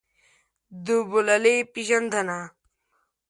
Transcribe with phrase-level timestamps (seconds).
[0.85, 2.39] د بوللې پېژندنه.